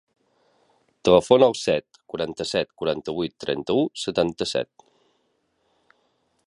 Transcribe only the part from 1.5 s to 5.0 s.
al set, quaranta-set, quaranta-vuit, trenta-u, setanta-set.